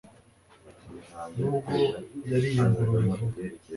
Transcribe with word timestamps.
nubwo 1.37 1.75
yariye 2.29 2.59
ingurube 2.67 2.99
vuba 3.15 3.15